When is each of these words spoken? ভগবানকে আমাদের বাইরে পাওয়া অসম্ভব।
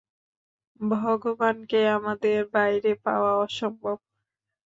ভগবানকে 0.81 1.79
আমাদের 1.97 2.37
বাইরে 2.53 2.91
পাওয়া 3.05 3.31
অসম্ভব। 3.45 3.97